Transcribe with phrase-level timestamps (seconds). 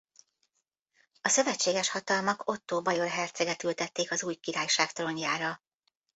[1.21, 5.63] A szövetséges hatalmak Ottó bajor herceget ültették az új királyság trónjára.